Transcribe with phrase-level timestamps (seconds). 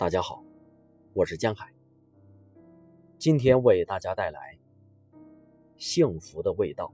[0.00, 0.42] 大家好，
[1.12, 1.70] 我是江海。
[3.18, 4.58] 今天为大家带来
[5.76, 6.90] 《幸福的味道》。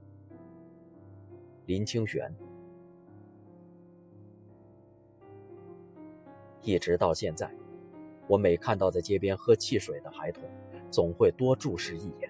[1.67, 2.35] 林清玄。
[6.61, 7.49] 一直到现在，
[8.27, 10.43] 我每看到在街边喝汽水的孩童，
[10.91, 12.29] 总会多注视一眼；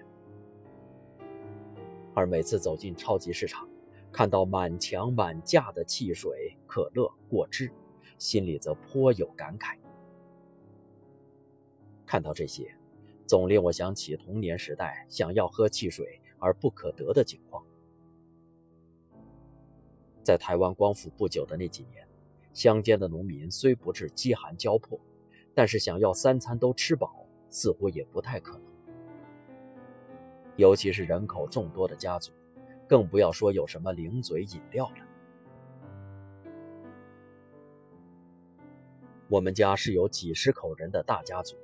[2.14, 3.68] 而每次走进超级市场，
[4.12, 7.68] 看到满墙满架的汽水、可乐、果汁，
[8.16, 9.76] 心里则颇有感慨。
[12.08, 12.74] 看到这些，
[13.26, 17.62] 总令我想起童年时代想要喝汽水而不可得的情况。
[20.22, 22.08] 在台湾光复不久的那几年，
[22.54, 24.98] 乡间的农民虽不至饥寒交迫，
[25.54, 28.62] 但是想要三餐都吃饱，似乎也不太可能。
[30.56, 32.32] 尤其是人口众多的家族，
[32.88, 35.04] 更不要说有什么零嘴饮料了。
[39.28, 41.54] 我们家是有几十口人的大家族。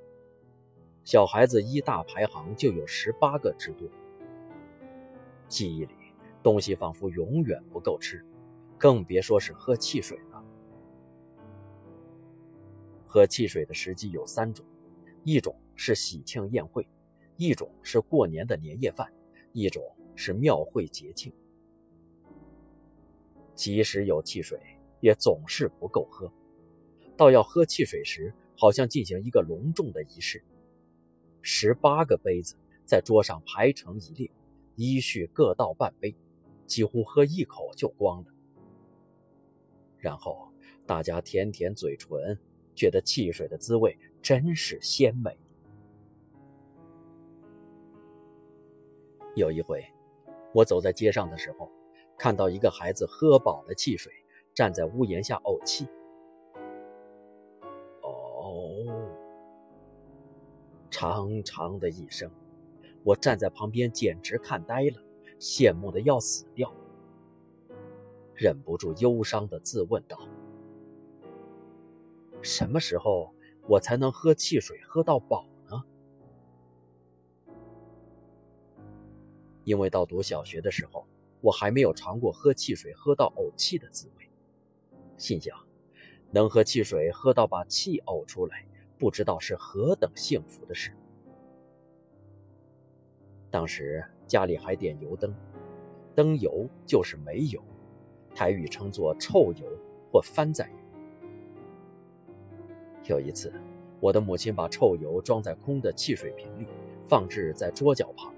[1.05, 3.87] 小孩子一大排行就有十八个之多。
[5.49, 5.95] 记忆里，
[6.43, 8.25] 东西仿佛永远不够吃，
[8.79, 10.43] 更别说是喝汽水了。
[13.05, 14.65] 喝汽水的时机有三种：
[15.25, 16.89] 一种是喜庆宴会，
[17.37, 19.07] 一种是过年的年夜饭，
[19.53, 19.85] 一种
[20.17, 21.31] 是庙会节庆。
[23.55, 24.59] 即使有汽水，
[25.01, 26.33] 也总是不够喝。
[27.15, 30.43] 到要喝汽水时，好像进行一个隆重的仪式。
[31.47, 32.57] 十八个杯子
[32.87, 34.31] 在桌上排成一列，
[34.77, 36.17] 依序各倒半杯，
[36.67, 38.33] 几乎喝一口就光了。
[39.99, 40.51] 然后
[40.87, 42.39] 大家舔舔嘴唇，
[42.75, 45.37] 觉得汽水的滋味真是鲜美。
[49.37, 49.85] 有一回，
[50.55, 51.71] 我走在街上的时候，
[52.17, 54.11] 看到一个孩子喝饱了汽水，
[54.55, 55.87] 站在屋檐下呕气。
[60.95, 62.31] 长长的一声，
[63.03, 65.03] 我站在旁边简直看呆了，
[65.41, 66.73] 羡慕的要死掉，
[68.33, 70.17] 忍不住忧伤的自问道
[72.43, 73.35] ：“什么时候
[73.67, 75.83] 我才能喝汽水喝到饱呢？”
[79.65, 81.05] 因为到读小学的时候，
[81.41, 84.31] 我还没有尝过喝汽水喝到呕气的滋味，
[85.17, 85.59] 心想，
[86.31, 88.65] 能喝汽水喝到把气呕出来。
[88.99, 90.93] 不知道是何等幸福的事。
[93.51, 95.35] 当时家里还点油灯，
[96.15, 97.63] 灯油就是煤油，
[98.35, 99.67] 台语称作臭油
[100.11, 100.77] 或番仔油。
[103.05, 103.53] 有一次，
[104.01, 106.67] 我的母亲把臭油装在空的汽水瓶里，
[107.07, 108.35] 放置在桌角旁。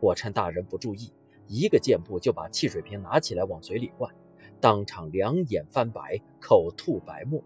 [0.00, 1.12] 我趁大人不注意，
[1.46, 4.14] 一个箭步就把汽水瓶拿起来往嘴里灌，
[4.60, 7.42] 当场两眼翻白，口吐白沫。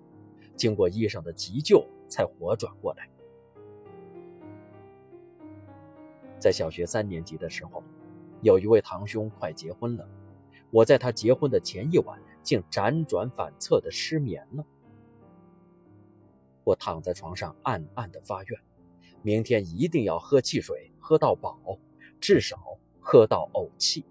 [0.60, 3.08] 经过医生的急救，才活转过来。
[6.38, 7.82] 在小学三年级的时候，
[8.42, 10.06] 有一位堂兄快结婚了，
[10.70, 14.62] 我在他结婚的前一晚，竟辗转反侧的失眠了。
[16.62, 18.60] 我躺在床上，暗暗的发愿，
[19.22, 21.78] 明天一定要喝汽水，喝到饱，
[22.20, 22.58] 至少
[23.00, 24.04] 喝到呕气。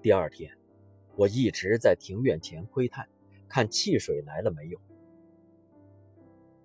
[0.00, 0.56] 第二天。
[1.16, 3.08] 我一直在庭院前窥探，
[3.48, 4.80] 看汽水来了没有。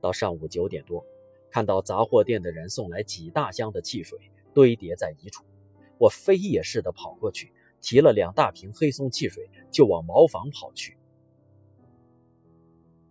[0.01, 1.05] 到上午九点多，
[1.51, 4.17] 看到杂货店的人送来几大箱的汽水，
[4.53, 5.43] 堆叠在一处，
[5.97, 7.51] 我飞也似的跑过去，
[7.81, 10.97] 提了两大瓶黑松汽水，就往茅房跑去。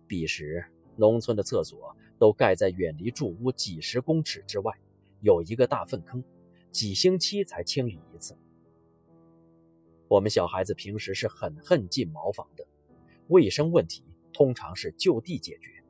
[0.07, 4.73] 彼时，农村的厕所都盖在远离住屋几十公尺之外，
[5.21, 6.23] 有一个大粪坑，
[6.71, 8.35] 几星期才清理一次。
[10.09, 12.67] 我们小孩子平时是很恨进茅房的，
[13.27, 14.03] 卫生问题
[14.33, 15.83] 通常是就地解决，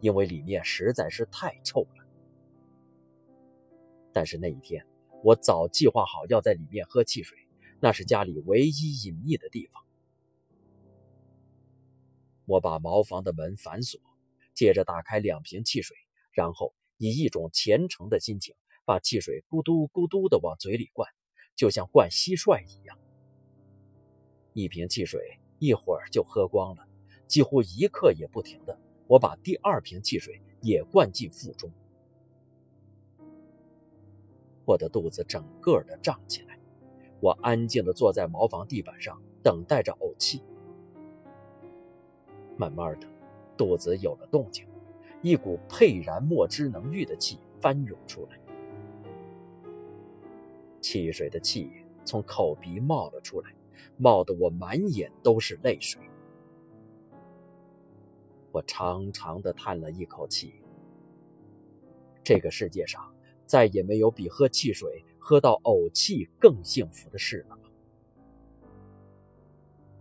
[0.00, 2.06] 因为里面实在是太臭了。
[4.12, 4.86] 但是那一天，
[5.24, 7.36] 我早计划好要在里面喝汽水，
[7.80, 9.84] 那是家里唯一隐秘的地方。
[12.44, 14.00] 我把茅房的门反锁，
[14.54, 15.96] 接着打开两瓶汽水，
[16.30, 18.54] 然后以一种虔诚的心情，
[18.84, 21.10] 把汽水咕嘟咕嘟的往嘴里灌，
[21.56, 22.96] 就像灌蟋蟀一样。
[24.54, 25.20] 一瓶汽水
[25.58, 26.86] 一会儿就喝光了，
[27.26, 28.78] 几乎一刻也不停的。
[29.08, 31.70] 我把第二瓶汽水也灌进腹中，
[34.64, 36.58] 我的肚子整个的胀起来。
[37.20, 40.40] 我安静的坐在茅房地板上，等待着呕气。
[42.56, 43.08] 慢慢的，
[43.56, 44.66] 肚子有了动静，
[45.20, 48.38] 一股沛然莫之能御的气翻涌出来。
[50.80, 51.72] 汽水的气
[52.04, 53.52] 从口鼻冒了出来。
[53.96, 56.00] 冒得我满眼都是泪水。
[58.52, 60.54] 我长长的叹了一口气。
[62.22, 63.12] 这个世界上
[63.46, 67.58] 再也没有比喝汽水喝到呕气更幸福的事了。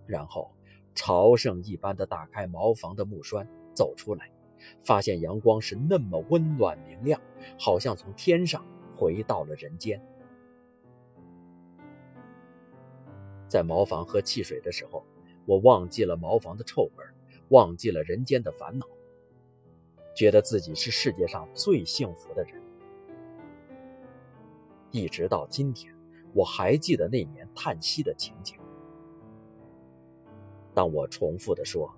[0.06, 0.52] 然后，
[0.94, 4.30] 朝圣一般的打开茅房的木栓，走出来，
[4.84, 7.20] 发现阳光是那么温暖明亮，
[7.58, 10.02] 好像从天上回到了人间。
[13.48, 15.06] 在茅房喝汽水的时候，
[15.46, 17.06] 我忘记了茅房的臭味，
[17.50, 18.88] 忘记了人间的烦恼，
[20.16, 22.62] 觉得自己是世界上最幸福的人。
[24.92, 25.94] 一直到今天，
[26.34, 28.58] 我还记得那年叹息的情景。
[30.74, 31.92] 当我重复地说：“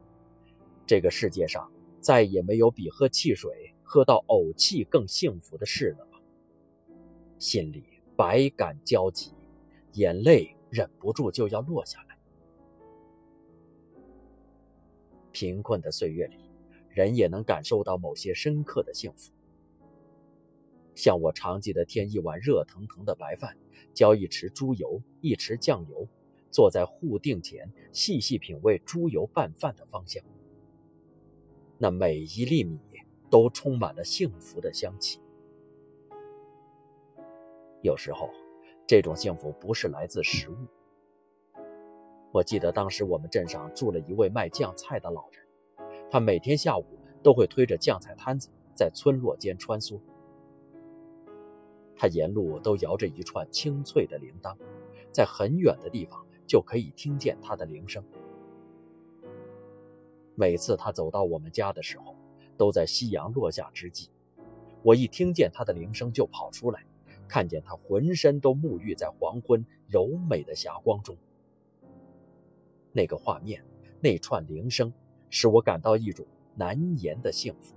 [0.85, 1.69] 这个世界上
[1.99, 6.21] 再也没有比喝汽水喝到呕气更幸福的事了吧？”
[7.37, 7.83] 心里
[8.15, 9.33] 百感交集，
[9.93, 12.17] 眼泪忍不住就要落下来。
[15.31, 16.37] 贫困的岁月里，
[16.89, 19.31] 人也能感受到某些深刻的幸福。
[20.93, 23.57] 像我常记得添一碗热腾腾的白饭，
[23.93, 26.05] 浇一池猪油，一池酱油。
[26.51, 30.23] 坐在户定前，细细品味猪油拌饭的芳香。
[31.77, 32.79] 那每一粒米
[33.29, 35.19] 都充满了幸福的香气。
[37.81, 38.29] 有时候，
[38.87, 40.55] 这种幸福不是来自食物。
[42.31, 45.41] 我记得当时我们镇上住了一位卖酱菜的老人，
[46.11, 46.85] 他每天下午
[47.23, 49.99] 都会推着酱菜摊子在村落间穿梭。
[51.95, 54.55] 他沿路都摇着一串清脆的铃铛，
[55.11, 56.25] 在很远的地方。
[56.47, 58.05] 就可以听见他的铃声。
[60.35, 62.15] 每次他走到我们家的时候，
[62.55, 64.11] 都在夕阳落下之际。
[64.83, 66.85] 我一听见他的铃声就跑出来，
[67.27, 71.15] 看见他浑身都沐浴在黄昏柔美的霞光中。
[72.91, 73.63] 那个画面，
[73.99, 74.93] 那串铃声，
[75.29, 76.25] 使我感到一种
[76.55, 77.75] 难言的幸福，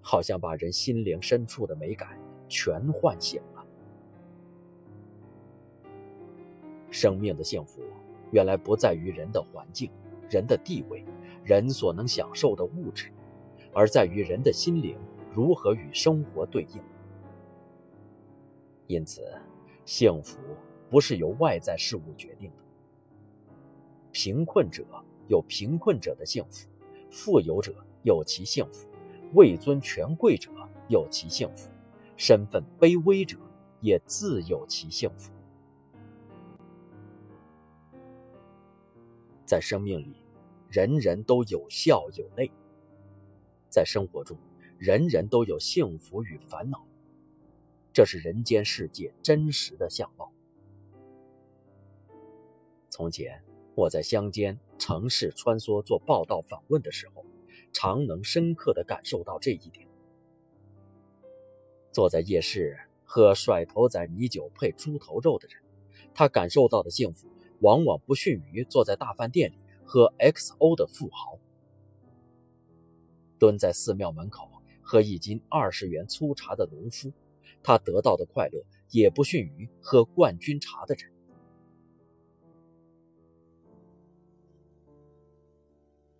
[0.00, 2.18] 好像把人心灵深处的美感
[2.48, 3.66] 全唤醒了。
[6.90, 7.82] 生命的幸福，
[8.30, 9.90] 原来不在于人的环境、
[10.30, 11.04] 人的地位、
[11.44, 13.10] 人所能享受的物质，
[13.72, 14.96] 而在于人的心灵
[15.34, 16.80] 如何与生活对应。
[18.88, 19.22] 因此，
[19.84, 20.38] 幸福
[20.88, 22.56] 不是由外在事物决定的。
[24.10, 24.82] 贫困者
[25.28, 26.66] 有贫困者的幸福，
[27.10, 28.88] 富有者有其幸福，
[29.34, 30.50] 位尊权贵者
[30.88, 31.70] 有其幸福，
[32.16, 33.38] 身份卑微者
[33.82, 35.30] 也自有其幸福。
[39.44, 40.16] 在生命里，
[40.70, 42.50] 人人都有笑有泪；
[43.68, 44.34] 在生活中，
[44.78, 46.87] 人人都有幸福与烦恼。
[47.98, 50.32] 这是人间世界真实的相貌。
[52.88, 53.42] 从前，
[53.74, 57.26] 我在乡间、城市穿梭做报道访问的时候，
[57.72, 59.88] 常能深刻的感受到这一点。
[61.90, 65.60] 坐在夜市喝甩头仔米酒配猪头肉的人，
[66.14, 67.26] 他感受到的幸福。
[67.62, 71.36] 往往不逊于坐在大饭店里喝 XO 的富豪，
[73.40, 74.48] 蹲在寺庙门口
[74.82, 77.12] 喝一斤二十元粗茶的农夫，
[77.62, 81.12] 他得到的快乐也不逊于喝冠军茶的人。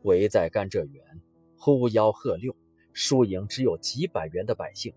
[0.03, 1.21] 围在甘蔗园，
[1.57, 2.55] 呼吆喝六，
[2.93, 4.95] 输赢只有几百元的百姓，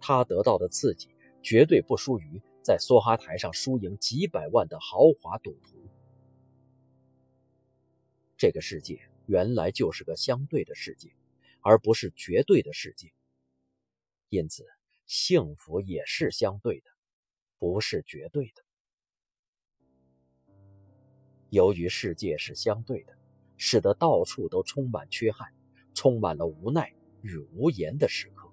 [0.00, 1.08] 他得到的刺激
[1.42, 5.76] 绝对不输于在梭哈台上输赢几百万的豪华赌徒。
[8.36, 11.12] 这个世界原来就是个相对的世界，
[11.60, 13.12] 而不是绝对的世界。
[14.28, 14.64] 因此，
[15.08, 16.90] 幸福也是相对的，
[17.58, 18.62] 不是绝对的。
[21.48, 23.16] 由于世界是相对的，
[23.56, 25.50] 使得到处都充满缺憾，
[25.94, 28.52] 充满了无奈与无言的时刻。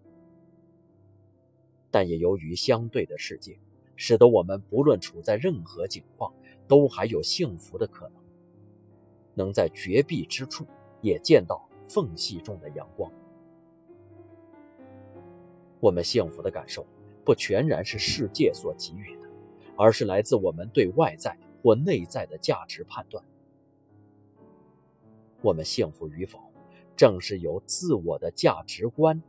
[1.91, 3.59] 但也由于相对的世界，
[3.97, 6.33] 使得我们不论处在任何境况，
[6.69, 8.24] 都还有幸福的可能。
[9.33, 10.65] 能在绝壁之处
[11.01, 13.12] 也见到缝隙中的阳光。
[15.86, 16.84] 我们幸福的感受
[17.24, 19.30] 不全然是世界所给予的，
[19.77, 23.24] 而是来自我们对外在或内在的价值判断。
[25.44, 26.39] 我们幸福与否，
[26.96, 29.22] 正是由自我的价值观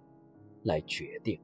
[0.63, 1.39] 来决定。